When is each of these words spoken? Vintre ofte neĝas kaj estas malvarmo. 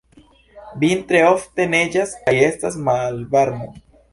Vintre 0.83 1.21
ofte 1.33 1.67
neĝas 1.75 2.15
kaj 2.25 2.33
estas 2.49 2.81
malvarmo. 2.89 3.71